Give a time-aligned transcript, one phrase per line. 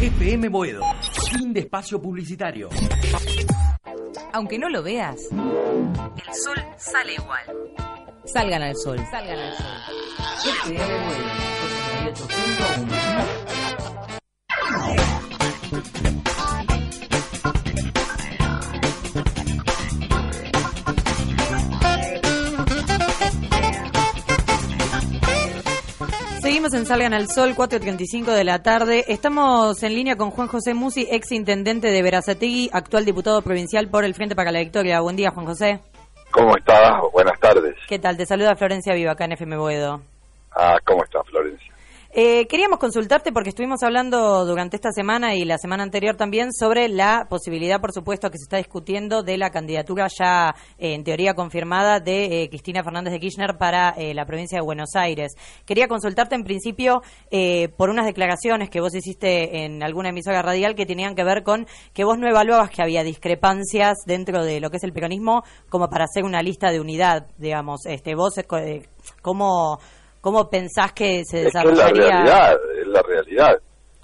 [0.00, 0.82] FM Boedo.
[1.32, 2.68] Fin de espacio publicitario.
[4.34, 7.40] Aunque no lo veas, el sol sale igual.
[8.26, 8.98] Salgan al sol.
[9.10, 9.66] Salgan al sol.
[26.66, 29.04] Seguimos en Salgan al Sol, 4.35 de la tarde.
[29.06, 34.04] Estamos en línea con Juan José Musi, ex intendente de Verazategui, actual diputado provincial por
[34.04, 35.00] el Frente para la Victoria.
[35.00, 35.78] Buen día, Juan José.
[36.32, 37.02] ¿Cómo estás?
[37.12, 37.76] Buenas tardes.
[37.86, 38.16] ¿Qué tal?
[38.16, 40.00] Te saluda Florencia Viva, acá en FM Boedo.
[40.56, 41.35] Ah, ¿cómo estás, Florencia?
[42.18, 46.88] Eh, queríamos consultarte porque estuvimos hablando durante esta semana y la semana anterior también sobre
[46.88, 51.34] la posibilidad, por supuesto, que se está discutiendo de la candidatura ya eh, en teoría
[51.34, 55.34] confirmada de eh, Cristina Fernández de Kirchner para la provincia de Buenos Aires.
[55.66, 57.02] Quería consultarte en principio
[57.76, 61.66] por unas declaraciones que vos hiciste en alguna emisora radial que tenían que ver con
[61.92, 65.90] que vos no evaluabas que había discrepancias dentro de lo que es el peronismo como
[65.90, 67.84] para hacer una lista de unidad, digamos.
[67.84, 68.40] Este, vos,
[69.20, 69.78] ¿cómo...?
[70.26, 71.86] ¿Cómo pensás que se desarrollaría?
[71.86, 73.60] Es la realidad, es la realidad.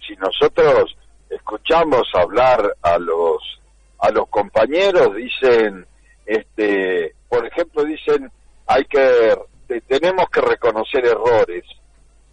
[0.07, 0.97] Si nosotros
[1.29, 3.39] escuchamos hablar a los
[3.99, 5.85] a los compañeros, dicen,
[6.25, 8.31] este, por ejemplo, dicen,
[8.69, 9.35] hay que
[9.89, 11.65] tenemos que reconocer errores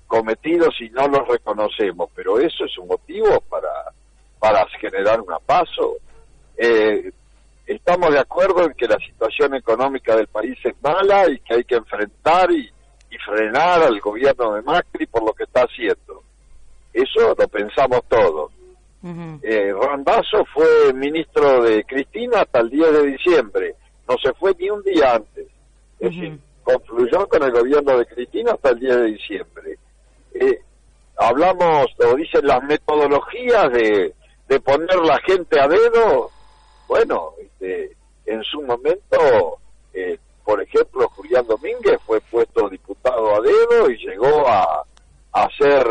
[0.06, 3.74] cometidos y no los reconocemos, pero eso es un motivo para
[4.38, 5.96] para generar un paso.
[6.58, 7.12] Eh,
[7.66, 11.64] estamos de acuerdo en que la situación económica del país es mala y que hay
[11.64, 12.72] que enfrentar y
[13.10, 16.24] y frenar al gobierno de Macri por lo que está haciendo.
[16.94, 18.52] Eso lo pensamos todos.
[19.44, 23.76] eh, Randazo fue ministro de Cristina hasta el 10 de diciembre,
[24.08, 25.48] no se fue ni un día antes.
[26.00, 29.78] Es decir, confluyó con el gobierno de Cristina hasta el 10 de diciembre.
[30.34, 30.60] Eh,
[31.18, 34.14] hablamos, o dicen las metodologías de,
[34.48, 36.30] de poner la gente a dedo,
[36.88, 39.60] bueno, este, en su momento
[39.94, 40.18] eh,
[40.50, 44.84] por ejemplo, Julián Domínguez fue puesto diputado a dedo y llegó a,
[45.60, 45.86] ser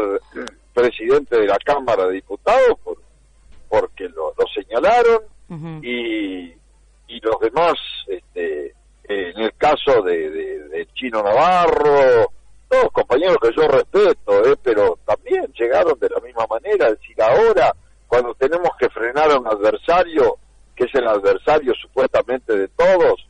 [0.75, 2.97] presidente de la Cámara de Diputados por,
[3.69, 5.23] porque lo, señalaron
[5.81, 6.53] y,
[7.07, 7.75] y los demás,
[8.09, 8.75] este,
[9.05, 12.33] en el caso de, Chino Navarro,
[12.69, 17.23] todos compañeros que yo respeto, eh, pero también llegaron de la misma manera, es decir,
[17.23, 17.73] ahora
[18.09, 20.37] cuando tenemos que frenar a un adversario,
[20.75, 23.28] que es el adversario supuestamente de todos,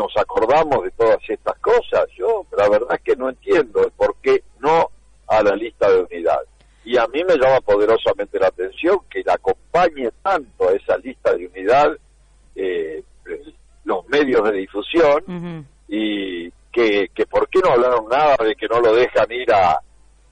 [0.00, 2.06] nos acordamos de todas estas cosas.
[2.16, 4.90] Yo la verdad es que no entiendo el por qué no
[5.28, 6.40] a la lista de unidad.
[6.84, 11.34] Y a mí me llama poderosamente la atención que la acompañe tanto a esa lista
[11.34, 11.92] de unidad
[12.56, 13.02] eh,
[13.84, 18.80] los medios de difusión y que, que por qué no hablaron nada de que no
[18.80, 19.78] lo dejan ir a,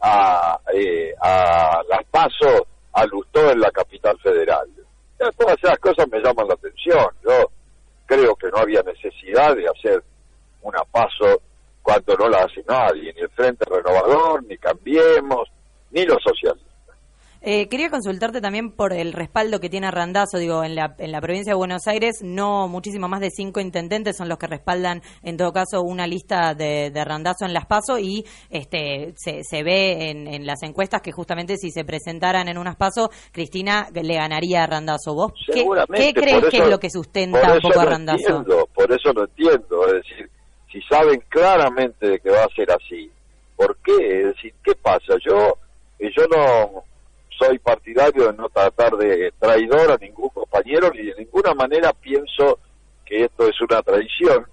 [0.00, 2.62] a, eh, a las pasos
[2.92, 4.66] a Lustó en la capital federal.
[5.36, 7.06] todas esas cosas me llaman la atención.
[7.22, 7.50] Yo
[8.08, 10.02] creo que no había necesidad de hacer
[10.62, 11.42] una paso
[11.82, 15.48] cuando no la hace nadie, ni el Frente Renovador, ni Cambiemos,
[15.90, 16.67] ni los socialistas.
[17.40, 21.20] Eh, quería consultarte también por el respaldo que tiene Randazo, digo, en la, en la
[21.20, 25.36] provincia de Buenos Aires, no muchísimo más de cinco intendentes son los que respaldan, en
[25.36, 30.10] todo caso, una lista de, de Randazo en las PASO y este se, se ve
[30.10, 34.66] en, las encuestas que justamente si se presentaran en unas PASO, Cristina le ganaría a
[34.66, 35.14] Randazo.
[35.14, 38.44] ¿Vos qué, crees que es lo que sustenta un poco a Randazo?
[38.74, 40.30] por eso lo entiendo, es decir,
[40.72, 43.10] si saben claramente de que va a ser así,
[43.56, 44.20] ¿por qué?
[44.20, 45.14] Es decir, ¿qué pasa?
[45.24, 45.58] Yo,
[45.98, 46.87] yo no
[47.38, 52.58] soy partidario de no tratar de traidor a ningún compañero ni de ninguna manera pienso
[53.04, 54.46] que esto es una traición.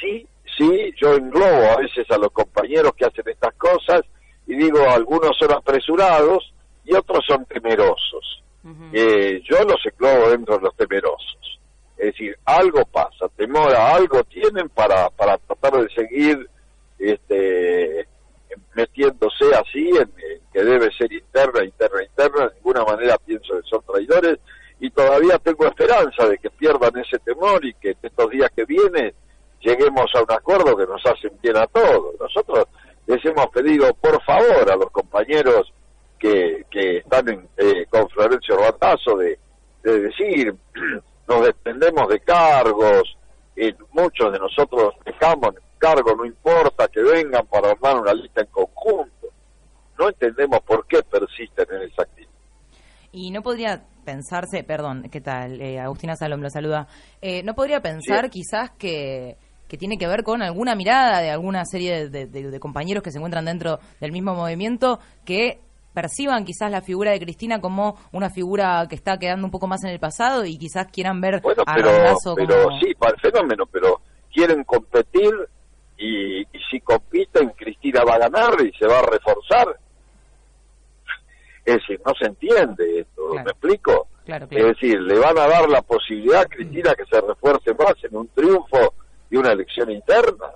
[0.00, 0.26] Sí,
[0.56, 4.02] sí, yo englobo a veces a los compañeros que hacen estas cosas
[4.46, 6.52] y digo, algunos son apresurados
[6.84, 8.42] y otros son temerosos.
[8.92, 11.60] Eh, yo los englobo dentro de los temerosos.
[11.96, 16.48] Es decir, algo pasa, temor a algo tienen para, para tratar de seguir
[16.98, 18.08] este,
[18.74, 20.10] metiéndose así en,
[20.52, 24.38] que debe ser interna, interna, interna, de ninguna manera pienso que son traidores
[24.80, 29.12] y todavía tengo esperanza de que pierdan ese temor y que estos días que vienen
[29.60, 32.14] lleguemos a un acuerdo que nos hacen bien a todos.
[32.20, 32.66] Nosotros
[33.06, 35.72] les hemos pedido por favor a los compañeros
[36.18, 39.38] que, están en, eh, con Florencio Batazo de,
[39.82, 40.54] de decir,
[41.28, 43.16] nos dependemos de cargos,
[43.56, 48.46] eh, muchos de nosotros dejamos cargo, no importa que vengan para armar una lista en
[48.46, 49.28] conjunto.
[49.98, 51.73] No entendemos por qué persisten en.
[53.14, 55.60] Y no podría pensarse, perdón, ¿qué tal?
[55.60, 56.88] Eh, Agustina Salom lo saluda.
[57.22, 59.36] Eh, ¿No podría pensar quizás que,
[59.68, 63.44] que tiene que ver con alguna mirada de alguna serie de, compañeros que se encuentran
[63.44, 65.60] dentro del mismo movimiento que
[65.94, 69.84] perciban quizás la figura de Cristina como una figura que está quedando un poco más
[69.84, 71.90] en el pasado y quizás quieran ver bueno, a pero,
[72.34, 72.80] pero como...
[72.80, 74.00] sí, para el fenómeno, pero
[74.32, 75.32] quieren competir
[75.96, 79.83] y, y si compiten, Cristina va a ganar y se va a reforzar.
[81.64, 83.44] Es decir, no se entiende esto, Claro.
[83.44, 84.08] ¿me explico?
[84.24, 84.66] Claro, claro.
[84.68, 88.16] Es decir, le van a dar la posibilidad a Cristina que se refuerce más en
[88.16, 88.94] un triunfo
[89.30, 90.46] y una elección interna.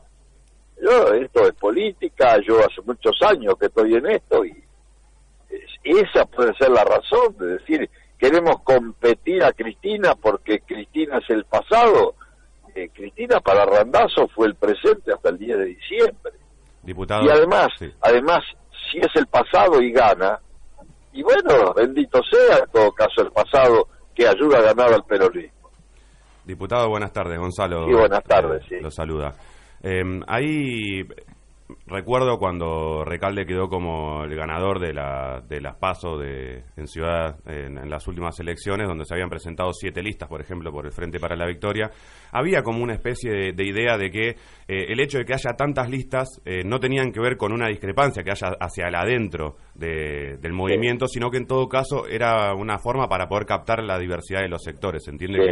[0.81, 4.51] Yo, esto es política, yo hace muchos años que estoy en esto y
[5.51, 11.29] es- esa puede ser la razón de decir, queremos competir a Cristina porque Cristina es
[11.31, 12.15] el pasado.
[12.75, 16.33] Eh, Cristina para Randazo fue el presente hasta el 10 de diciembre.
[16.83, 17.25] Diputado.
[17.25, 17.93] Y además, Sí.
[18.01, 18.45] además,
[18.91, 20.39] si es el pasado y gana,
[21.19, 25.69] y bueno, bendito sea en todo caso el pasado que ayuda a ganar al peronismo.
[26.45, 27.37] Diputado, buenas tardes.
[27.41, 27.87] Gonzalo.
[27.87, 28.77] Sí, buenas tardes, eh, sí.
[28.81, 29.35] Lo saluda.
[29.83, 31.03] Eh, ahí
[31.87, 37.37] recuerdo cuando Recalde quedó como el ganador de, la, de las PASO de, en Ciudad
[37.47, 40.93] en, en las últimas elecciones, donde se habían presentado siete listas, por ejemplo, por el
[40.93, 41.91] Frente para la Victoria.
[42.33, 44.37] Había como una especie de, de idea de que eh,
[44.67, 48.23] el hecho de que haya tantas listas eh, no tenían que ver con una discrepancia
[48.23, 52.79] que haya hacia el adentro de- del movimiento, sino que en todo caso era una
[52.79, 55.05] forma para poder captar la diversidad de los sectores.
[55.05, 55.45] Se entiende Sí.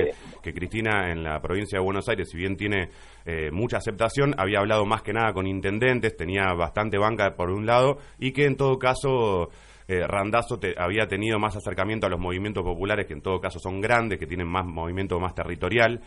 [0.42, 2.88] que que Cristina en la provincia de Buenos Aires, si bien tiene
[3.24, 7.64] eh, mucha aceptación, había hablado más que nada con intendentes, tenía bastante banca por un
[7.66, 9.48] lado, y que en todo caso
[9.88, 13.58] eh, Randazzo te- había tenido más acercamiento a los movimientos populares, que en todo caso
[13.58, 16.00] son grandes, que tienen más movimiento más territorial,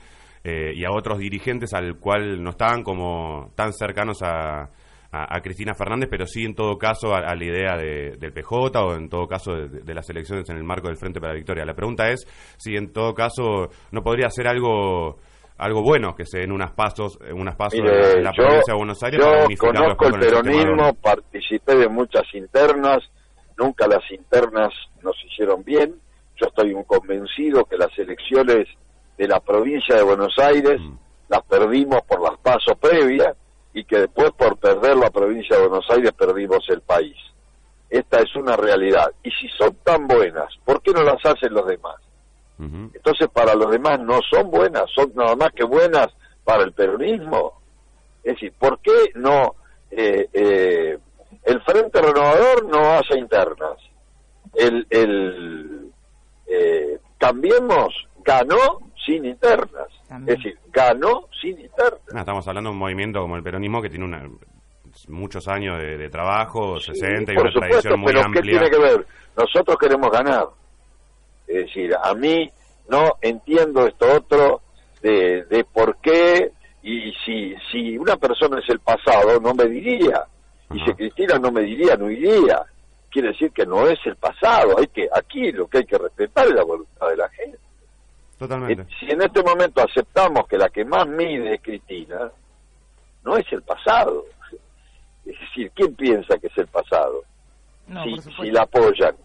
[0.44, 4.70] eh, y a otros dirigentes al cual no estaban como tan cercanos a,
[5.42, 8.94] Cristina Fernández, pero sí en todo caso a, a la idea de- del PJ o
[8.96, 11.66] en todo caso de, de las elecciones en el marco del Frente para la Victoria.
[11.66, 15.18] La pregunta es si en todo caso no podría ser algo
[15.60, 18.78] algo bueno que se den unas pasos unas pasos Mire, en la yo, provincia de
[18.78, 23.00] Buenos Aires para yo los conozco el peronismo, de- participé de muchas internas,
[23.58, 24.74] nunca las internas
[25.04, 25.96] nos hicieron bien.
[26.38, 28.68] Yo estoy un convencido que las elecciones
[29.18, 30.98] de la provincia de Buenos Aires Mm.
[31.30, 33.36] las perdimos por las pasos previas
[33.74, 37.16] y que después por perder la provincia de Buenos Aires perdimos el país.
[37.90, 39.12] Esta es una realidad.
[39.24, 41.96] Y si son tan buenas, ¿por qué no las hacen los demás?
[42.60, 46.08] Entonces para los demás no son buenas, son nada más que buenas
[46.44, 47.54] para el peronismo.
[48.24, 49.56] Es decir, ¿por qué no
[49.92, 50.98] eh, eh,
[51.46, 53.78] el Frente Renovador no hace internas?
[54.54, 55.92] El, el
[56.48, 57.94] eh, Cambiemos
[58.26, 59.88] ganó sin internas.
[60.08, 60.38] También.
[60.38, 62.02] Es decir, ganó sin internas.
[62.14, 64.28] No, estamos hablando de un movimiento como el peronismo que tiene una,
[65.08, 68.60] muchos años de, de trabajo, 60 y Por una supuesto, tradición muy pero ¿qué amplia.
[68.60, 69.06] tiene que ver?
[69.38, 70.46] Nosotros queremos ganar.
[71.50, 72.50] Es decir, a mí
[72.90, 74.62] no entiendo esto otro
[75.02, 76.52] de, de por qué
[76.84, 80.26] y si, si una persona es el pasado no me diría.
[80.72, 82.62] Y si Cristina no me diría no iría.
[83.10, 86.46] Quiere decir que no es el pasado hay que aquí lo que hay que respetar
[86.46, 87.58] es la voluntad de la gente.
[88.38, 88.84] Totalmente.
[88.84, 92.32] Eh, si en este momento aceptamos que la que más mide es Cristina
[93.24, 94.24] no es el pasado.
[95.26, 97.24] Es decir quién piensa que es el pasado
[97.88, 99.16] No, si, si la apoyan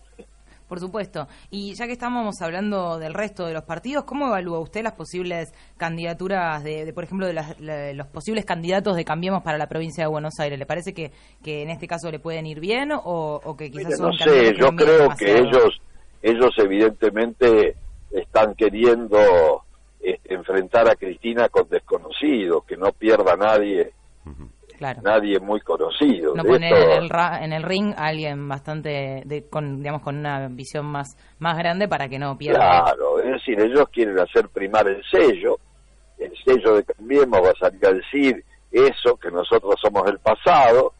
[0.74, 1.28] Por supuesto.
[1.50, 5.54] Y ya que estamos hablando del resto de los partidos, ¿cómo evalúa usted las posibles
[5.76, 9.68] candidaturas de, de, por ejemplo, de las- la- los posibles candidatos de Cambiemos para la
[9.68, 10.58] provincia de Buenos Aires?
[10.58, 11.12] ¿Le parece que,
[11.44, 14.12] que en este caso le pueden ir bien o, o que quizás Mire, son no
[14.18, 15.80] sé, yo creo que ellos,
[16.22, 17.76] ellos evidentemente
[18.10, 19.62] están queriendo
[20.00, 23.92] eh, enfrentar a Cristina con desconocidos, que no pierda nadie.
[24.92, 25.00] Claro.
[25.02, 26.34] nadie muy conocido.
[26.34, 29.78] No De poner esto- en el, ra- en el ring a alguien bastante, de, con,
[29.78, 32.82] digamos, con una visión más, más grande para que no pierda.
[32.84, 35.58] Claro, es decir, ellos quieren hacer primar el sello,
[36.18, 40.92] el sello de Cambiemos va a salir a decir eso, que nosotros somos el pasado,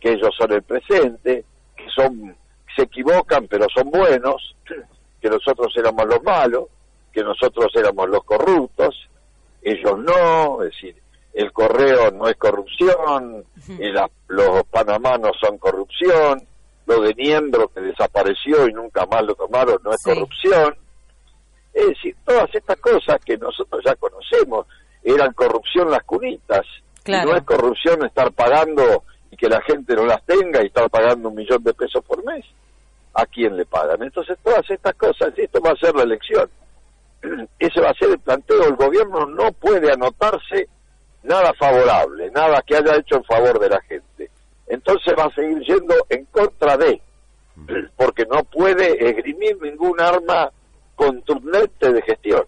[0.00, 1.44] que ellos son el presente,
[1.76, 2.36] que son
[2.76, 4.54] se equivocan pero son buenos,
[5.20, 6.64] que nosotros éramos los malos,
[7.12, 9.08] que nosotros éramos los corruptos,
[9.62, 10.96] ellos no, es decir,
[11.34, 16.46] el correo no es corrupción, y la- los Panamá no son corrupción,
[16.86, 20.10] lo de Niembro que desapareció y nunca más lo tomaron no es Sí.
[20.10, 20.76] corrupción.
[21.72, 24.66] Es decir, todas estas cosas que nosotros ya conocemos,
[25.02, 26.66] eran corrupción las cunitas.
[27.02, 27.28] Claro.
[27.28, 30.88] Y no es corrupción estar pagando y que la gente no las tenga y estar
[30.90, 32.44] pagando un millón de pesos por mes.
[33.14, 34.02] ¿A quién le pagan?
[34.02, 36.48] Entonces todas estas cosas, esto va a ser la elección.
[37.58, 38.64] Ese va a ser el planteo.
[38.64, 40.68] El gobierno no puede anotarse
[41.22, 44.30] nada favorable, nada que haya hecho en favor de la gente.
[44.66, 47.00] Entonces va a seguir yendo en contra de,
[47.96, 50.50] porque no puede esgrimir ningún arma
[50.94, 52.44] contundente de gestión.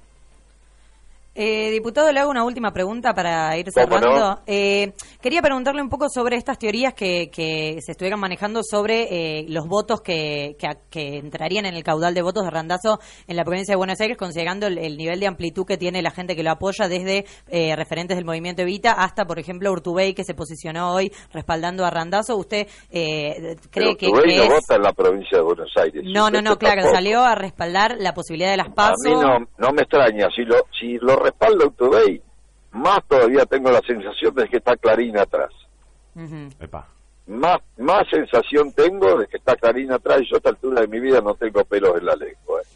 [1.36, 4.18] Eh, diputado, le hago una última pregunta para ir ¿Cómo cerrando.
[4.18, 4.42] no?
[4.46, 9.08] Eh, quería preguntarle un poco sobre estas teorías que, que se estuvieran manejando sobre
[9.40, 13.36] eh, los votos que, que, que entrarían en el caudal de votos de Randazo en
[13.36, 16.36] la provincia de Buenos Aires, considerando el, el nivel de amplitud que tiene la gente
[16.36, 20.34] que lo apoya, desde eh, referentes del movimiento Evita hasta, por ejemplo, Urtubey, que se
[20.34, 22.36] posicionó hoy respaldando a Randazo.
[22.36, 25.72] ¿Usted eh, cree Pero que, Tubey que no es- vota en la provincia de Buenos
[25.76, 26.04] Aires.
[26.06, 26.94] No, no, no, claro, tampoco.
[26.94, 28.96] salió a respaldar la posibilidad de las A pasos.
[29.04, 30.28] mí no, no me extraña.
[30.34, 32.22] Si lo, si lo respalda Utubey,
[32.72, 35.50] más todavía tengo la sensación de que está Clarín atrás.
[36.60, 36.88] Epa.
[37.26, 40.88] Más, más sensación tengo de que está Clarín atrás y yo a esta altura de
[40.88, 42.60] mi vida no tengo pelos en la lengua.
[42.60, 42.66] ¿eh?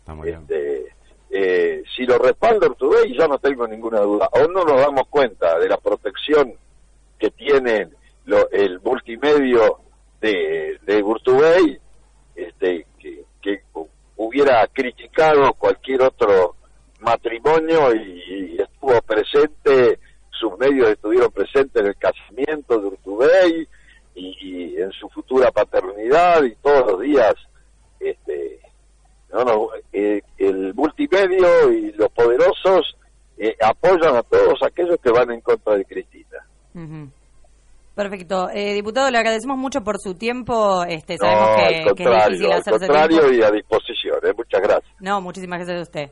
[0.00, 0.40] Está muy bien.
[0.42, 0.94] Este,
[1.30, 4.28] eh, si lo respalda Urtubey, ya no tengo ninguna duda.
[4.34, 6.54] Aún no nos damos cuenta de la protección
[7.18, 7.88] que tiene
[8.24, 9.78] lo- el multimedio
[10.20, 11.78] de, de Urtubey,
[12.34, 16.56] este, que, que hu- hubiera criticado cualquier otro
[17.00, 19.98] matrimonio y, y estuvo presente,
[20.30, 23.68] sus medios estuvieron presentes en el casamiento de Urtubey
[24.14, 27.34] y, y en su futura paternidad y todos los días
[27.98, 28.60] este,
[29.32, 32.96] no, no, eh, el multimedio y los poderosos
[33.38, 36.38] eh, apoyan a todos aquellos que van en contra de Cristina.
[36.74, 37.08] Ujú.
[37.94, 38.48] Perfecto.
[38.54, 40.84] Eh, diputado, le agradecemos mucho por su tiempo.
[40.84, 43.34] Este, No, sabemos que, al que es difícil contrario, al hacerse contrario tiempo.
[43.36, 44.18] y a disposición.
[44.24, 44.94] eh, muchas gracias.
[45.00, 46.10] No, muchísimas gracias a usted.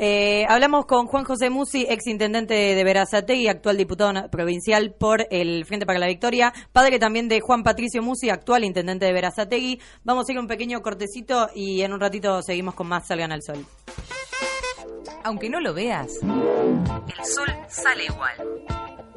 [0.00, 5.64] Eh, hablamos con Juan José Musi, ex intendente de Verazategui, actual diputado provincial por el
[5.64, 9.80] Frente para la Victoria, padre también de Juan Patricio Musi, actual intendente de Verazategui.
[10.04, 13.32] Vamos a ir a un pequeño cortecito y en un ratito seguimos con más Salgan
[13.32, 13.66] al Sol.
[15.24, 18.34] Aunque no lo veas, el sol sale igual.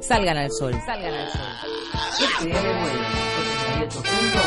[0.00, 0.74] Salgan al sol.
[0.84, 1.40] Salgan al sol.
[2.18, 2.82] FM
[3.88, 4.42] 88.1